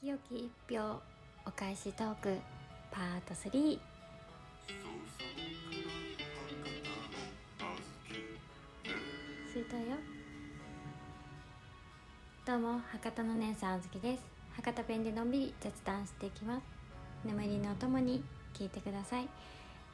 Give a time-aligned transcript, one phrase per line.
[0.00, 1.00] 清き一票
[1.44, 2.36] お返しトーク
[2.92, 3.78] パート3スイー。
[9.68, 9.96] トよ。
[12.46, 14.22] どうも博多の姉さんあずきです。
[14.54, 16.62] 博多弁でのんびり雑談していきます。
[17.24, 18.22] 眠りのお供に
[18.54, 19.28] 聞いてください。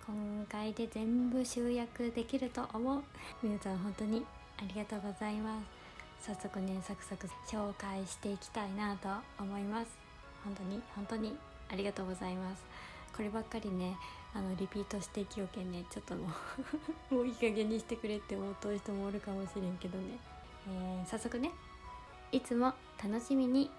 [0.07, 3.03] 今回で全部集約できると思う。
[3.43, 4.23] 皆さん本当に
[4.59, 5.74] ありがとうございます。
[6.27, 9.89] 早速ねサクサク紹介していきたいなと思います。
[10.43, 10.81] 本当に？
[10.97, 11.37] 本当に？
[11.71, 12.63] ありがとうございます。
[13.15, 13.95] こればっかりね
[14.33, 16.29] あのリピートしていきよけんねちょっとも
[17.11, 20.19] う もういい加減にしてくれって思うと人もおるかもしれんけどね、
[20.67, 21.53] えー、早速ね
[22.33, 23.71] いつも楽しみに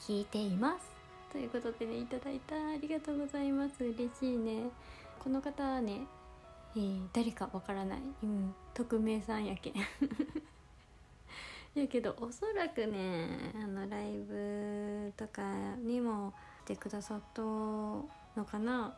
[0.00, 0.90] 聞いています。
[1.30, 3.84] ということでねいただいたありがとうございます。
[3.84, 4.70] 嬉しいね。
[5.20, 6.06] この方はね、
[6.74, 9.74] えー、誰かわからない、うん、匿名さんやけん。
[11.80, 15.42] やけどおそらくねあのライブとか
[15.76, 16.32] にも
[16.64, 18.06] 来てくださったの
[18.50, 18.94] かな。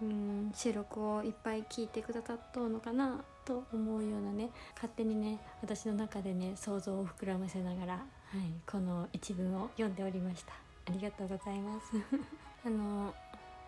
[0.00, 4.50] うん収録をいっぱい聞いてくださったのかなと思うようなね。
[4.74, 10.52] 勝手にね私の中でね想像を膨らませながら、はい、この一文を読んでおりました。
[10.86, 11.86] ありがとうございます。
[12.66, 13.14] あの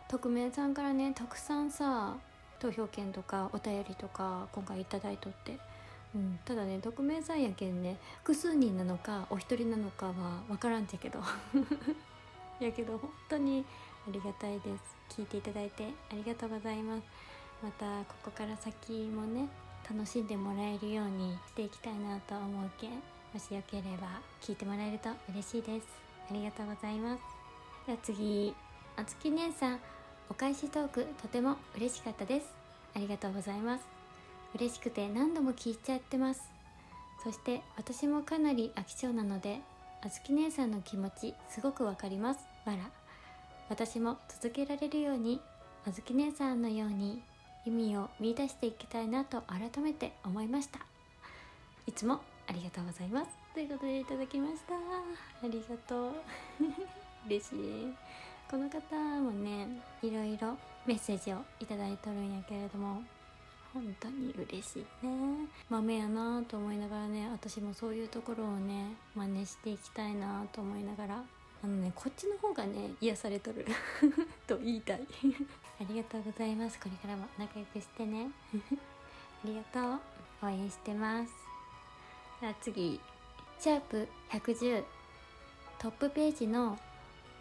[0.08, 2.16] 匿名さんからねたくさんさ
[2.58, 5.58] 投票券とかお便りとか今回頂いとって、
[6.44, 10.12] ただね匿名さんやけんね複数人なのかお一人なのかは
[10.48, 11.20] 分からんちゃけど。
[12.60, 13.64] やけど本当に
[14.06, 14.96] ありがたいです。
[15.10, 17.02] 聞いていただいてありがとうございます。
[17.62, 19.48] またここから先もね
[19.88, 22.90] 楽しんでもらえるようにしていきたいなと思うけん
[23.32, 25.86] もしよければ聞いてもらえると嬉しいです。
[26.30, 27.22] ありがとうございます。
[27.86, 28.54] では次
[28.96, 29.80] あつき姉さん
[30.30, 32.46] お返しトークとても嬉しかったです。
[32.94, 33.93] ありがとうございます。
[34.54, 36.48] 嬉しくて何度も聞いちゃってます。
[37.22, 39.60] そして私もかなり飽き性なので
[40.02, 42.40] あずき姉さんの気持ちすごくわかります。
[42.64, 42.90] わら
[43.68, 45.40] 私も続けられるように
[45.86, 47.20] あずき姉さんのように
[47.66, 50.80] 意味を見出していきたいなと改めて思いました。
[51.86, 53.30] いつもありがとうございます。
[53.54, 54.74] ということでいただきました。
[54.74, 56.12] ありがとう。
[57.26, 57.94] 嬉しい。
[58.48, 59.66] この方もね
[60.02, 60.56] いろいろ
[60.86, 63.02] メッセージをいただいとるんやけれども。
[63.74, 65.48] 本当に嬉しいね。
[65.68, 71.24] 豆やなと思いながらね私もそういうところをね真似していきたいなと思いながら。
[71.62, 73.66] あのねこっちの方がね癒されとる。
[74.46, 75.00] と言いたい。
[75.80, 76.78] ありがとうございます。
[76.78, 78.30] これからも仲良くしてね。
[79.44, 80.00] ありがとう。
[80.46, 81.32] 応援してます。
[82.40, 83.00] さあ次。
[83.58, 84.84] シャープ110
[85.78, 86.78] トップページの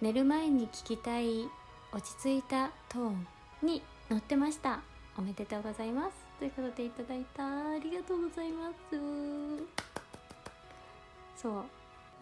[0.02, 1.50] 寝る前に聞きたい
[1.92, 3.28] 落ち着いたトーン
[3.62, 4.82] に載ってました
[5.16, 6.12] おめでとうございます。
[6.40, 8.98] ということでいただいたありがとうございます。
[11.36, 11.54] そう。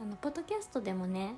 [0.02, 1.36] あのポッドキャストでもね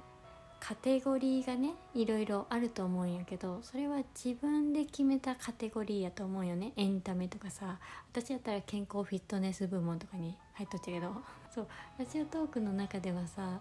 [0.60, 6.74] カテゴリーがねいろいろあると思うんやけどそれは自分で決めたカテゴリーやと思うよね。
[6.76, 7.78] エンタメとかさ。
[8.12, 11.14] 私やったら健康フィットネス部門とかに入っとっちゃけど。
[11.54, 11.68] そう。
[12.00, 13.60] ラジオトークの中ではさ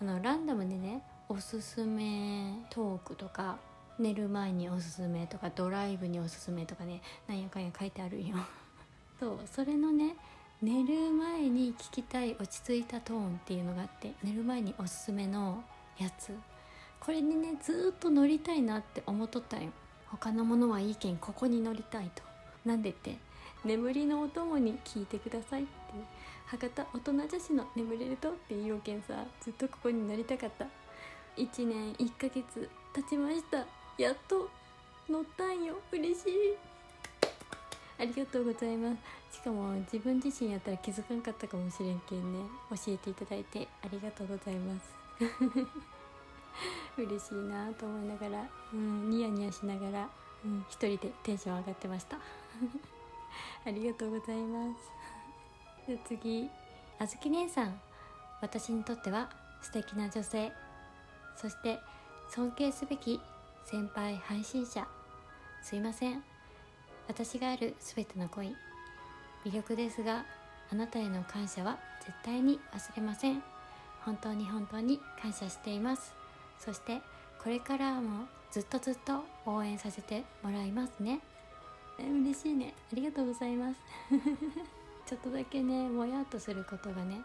[0.00, 3.58] あのランダムでねおすすめトークとか
[3.98, 8.36] 寝る前におすすめとかドライブにおすすめとかねなんやかんや書いてあるんよ。
[9.18, 10.16] そうそれのね
[10.62, 15.62] 寝る前に聞きたい落ち着いたトーンっていうのがあって寝る前におすすめの
[15.98, 16.32] やつ。
[17.00, 19.70] これにねずっと乗りたいなって思っとったんよ。
[20.06, 22.22] 他のものはいいけんここに乗りたいと。
[22.64, 23.16] なんでって
[23.64, 25.70] 眠りのお供に聞いてくださいって。
[26.46, 30.66] 博多大人女子の眠れるとっていうけんさずっとここに乗りたかった。
[31.36, 33.77] 1年1ヶ月経ちました。
[33.98, 34.48] やっと
[35.10, 35.74] 乗ったんよ。
[35.90, 36.56] 嬉しい。
[37.98, 38.92] ありがとうございま
[39.30, 39.38] す。
[39.38, 42.38] しかも自分自身やったら気づかんかったかもしれんけんね。
[42.70, 44.94] 教えていただいてありがとうございます。
[46.96, 50.08] 嬉しいなと思いながら、うん、ニヤニヤしながら、
[50.44, 52.18] うん、一人でテンション上がってました。
[53.66, 55.88] ありがとうございます。
[55.88, 56.48] で次
[57.00, 57.80] あずき姉さん。
[58.40, 59.28] 私にとっては
[59.60, 60.52] 素敵な女性。
[61.34, 61.80] そして
[62.30, 63.20] 尊敬すべき
[63.70, 64.88] 先輩配信者。
[65.60, 66.24] すいません。
[67.06, 68.56] 私がある全ての恋。
[69.44, 70.24] 魅力ですが
[70.72, 73.42] あなたへの感謝は絶対に忘れません。
[74.06, 76.14] 本当に本当に感謝しています。
[76.58, 77.02] そして
[77.42, 81.20] これからもずっとずっと応援させてもらいますね。
[81.98, 82.72] 嬉しいね。
[82.90, 83.80] ありがとうございます。
[85.04, 87.20] ちょっとだけねもやっとすることがね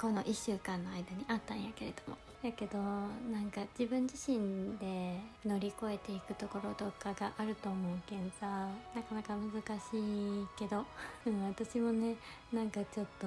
[0.00, 2.25] この1週間の間にあったんやけれども。
[2.46, 10.84] やけどなんか自分自身で乗り越えていくところとかがあると思うけんさなかなか難しいけど、
[11.26, 12.16] うん、私もね
[12.52, 13.26] なんかちょっと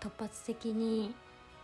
[0.00, 1.14] 突発的に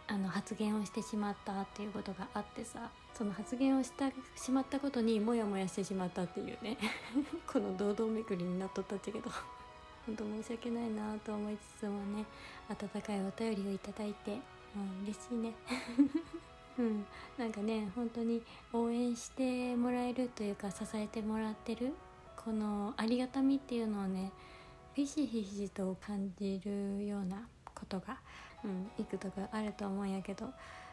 [0.07, 4.11] あの発言をしてしまったっていうことがあってさその発言をした
[4.41, 6.77] しまったことにモヤモヤしてしまったっていうね
[7.51, 9.31] この堂々めくりになっとったっちゃけど
[10.07, 12.25] 本当申し訳ないなと思いつつもね
[12.69, 14.39] 温かいお便りをいただいて、
[14.77, 15.55] うん、嬉しいね。
[16.79, 17.05] うん
[17.37, 18.43] なんかね本当に
[18.73, 21.93] 応援してもらえるというか支えてもらってる
[22.37, 24.33] このありがたみっていうのをね
[24.95, 28.19] ひしひしと感じるようなことが、
[28.65, 30.47] うん、幾度かあると思うんやけど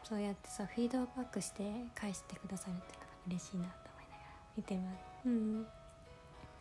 [0.04, 1.64] そうやってさフィードバックして
[1.96, 5.28] 返してくださるっていうのが嬉しいなと思いながら見てます。
[5.28, 5.66] うん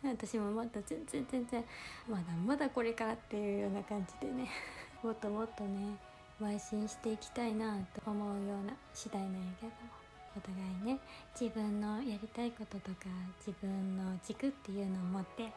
[0.03, 1.63] 私もまだ全然全然
[2.07, 4.47] まだまだこれからっていうような感じでね
[5.01, 5.97] もっともっとね
[6.41, 10.05] 邁進していきたいなと思うような次第なんやけども
[10.37, 10.99] お互いね。
[11.39, 13.07] 自分のやりたいこととか
[13.39, 15.49] 自分の軸っていうのを持ってや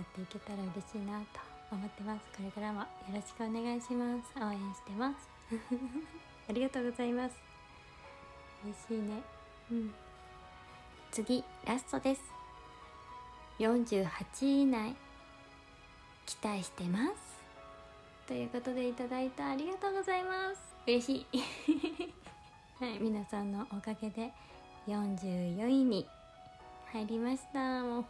[0.00, 1.40] っていけたら嬉しいなと
[1.70, 2.20] 思ってます。
[2.34, 4.32] これからもよろしくお願いします。
[4.40, 5.28] 応援してます。
[6.48, 7.34] ありがとうございます。
[8.64, 9.22] 嬉しいね。
[9.70, 9.94] うん。
[11.10, 12.22] 次ラストです。
[13.58, 14.06] 48
[14.42, 14.96] 位以内
[16.24, 17.25] 期待してます。
[18.26, 20.60] ということでいただいたありがとうございます。
[20.84, 21.38] 嬉しい。
[22.84, 24.32] はい皆さんのおかげで
[24.88, 26.06] 44位に
[26.92, 27.84] 入りました。
[27.84, 28.06] もう本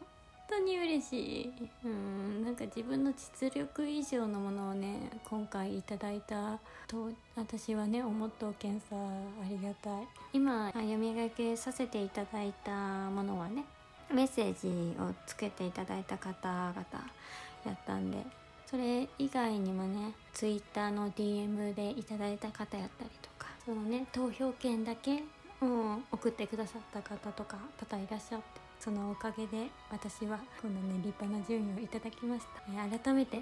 [0.49, 1.69] 当に嬉しい。
[1.85, 10.09] うんなんか自分の実力以上のものをね今回いただいたと私はね思っておけんさありがたい。
[10.33, 12.73] 今読み上げさせていただいた
[13.11, 13.67] ものはね
[14.11, 16.85] メッセージをつけていただいた方々
[17.67, 25.23] やったんでそれ以外にもね Twitter の DM でいただいた方やったりとかそのね投票権だけ、
[25.63, 28.45] うん、送ってくださった方とか多々いらっしゃって
[28.81, 33.41] そのおかげで私はこのね立派な順位をいただきました、えー、改めて、え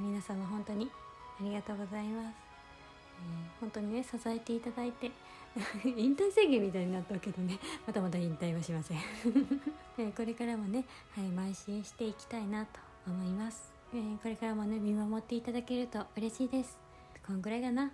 [0.00, 0.88] ー、皆様本当に
[1.40, 2.34] ありがとうございます、
[3.20, 5.10] えー、本当にね支えていただいて
[5.84, 7.58] 引退宣言みたいになったけどね。
[7.86, 8.98] まだまだ引退はしません。
[9.98, 10.84] えこれからもね、
[11.14, 16.78] はい、邁進していきたいなと思います、えー、これからもね見守っていただけると嬉しいです。
[17.26, 17.92] こんぐらいかな。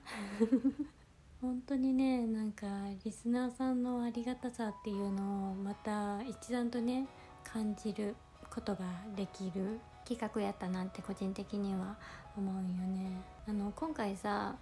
[1.42, 2.66] 本当にねなんか
[3.04, 7.08] リスナーさんのありがたさっていうのをまた一段とね
[7.42, 8.14] 感じる
[8.48, 8.84] ことが
[9.16, 11.96] できる企画やったなんて個人的には
[12.36, 13.20] 思うよね。
[13.48, 14.54] あの今回さ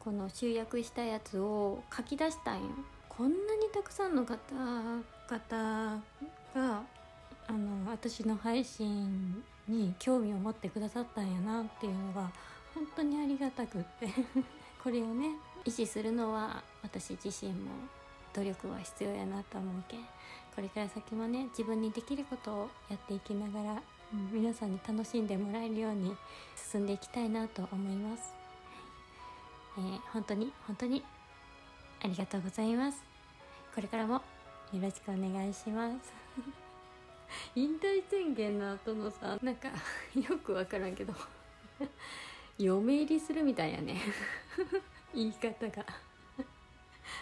[0.00, 2.62] この集約したやつを書き出したん。
[2.62, 2.70] よ
[3.10, 6.02] こんなにたくさんの方々
[6.54, 6.82] が
[7.46, 12.30] あの私の配信に興味を持ってくださったんやなっていうのが
[12.74, 14.08] 本当にありがたくって。
[14.82, 15.30] これをね
[15.64, 17.72] 維持するのは私自身も
[18.32, 20.06] 努力は必要やなと思うけん。
[20.54, 23.82] これから先もね自分にできることをやっていきながら、
[24.12, 26.16] うん、皆さんに楽しんでもらえるように
[26.54, 28.34] 進んでいきたいなと思います、
[29.76, 31.02] えー、本当に本当に
[32.02, 33.02] ありがとうございます。
[33.74, 34.22] これからもよ
[34.80, 36.65] ろしくお願いします。
[37.54, 39.68] 引退宣言の後のさなんか
[40.14, 41.14] よくわからんけど
[42.58, 44.00] 嫁入りするみたいやね。
[45.14, 45.86] 言い方が。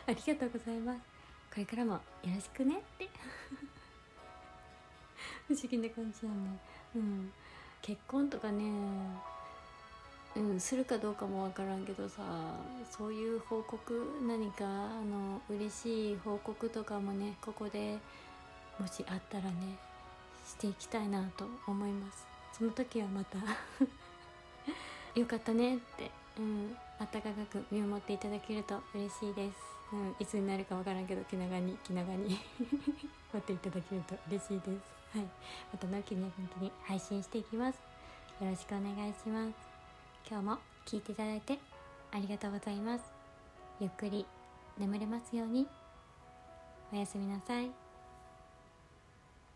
[0.07, 1.01] ありがとうございます。
[1.53, 2.01] これからもよ
[2.35, 3.09] ろしくねって。
[5.49, 6.59] 不思議な感じやね。
[6.95, 7.33] うん。
[7.85, 8.65] 結婚とかね
[10.35, 12.23] うんするかどうかも分からんけどさ
[12.91, 17.99] そういう報告何かあの嬉しい報告とかもねここで
[18.79, 19.77] もしあったらね
[20.47, 22.27] していきたいなと思います。
[22.53, 23.39] その時はまた
[25.19, 29.59] よかったねってうん温かく見守っていただけると嬉しいです、
[29.93, 32.39] うん、いつになるかわからんけど気長に気長に
[33.35, 34.95] 待っていただけると嬉しいです。
[35.15, 35.27] はい。
[35.73, 37.79] またのきにに配信していきます。
[38.41, 39.55] よろしくお願いします。
[40.29, 41.59] 今日も聞いていただいて
[42.13, 43.05] ありがとうございます。
[43.81, 44.27] ゆっくり
[44.79, 45.69] 眠れますように。
[46.93, 47.84] おやすみなさい。